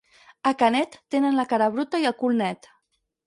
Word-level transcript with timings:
A 0.51 0.53
Canet, 0.61 0.97
tenen 1.15 1.37
la 1.41 1.45
cara 1.53 1.67
bruta 1.77 2.01
i 2.05 2.09
el 2.13 2.17
cul 2.23 2.41
net. 2.43 2.73